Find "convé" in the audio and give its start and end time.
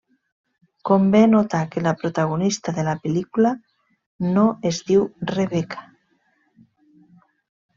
0.89-1.19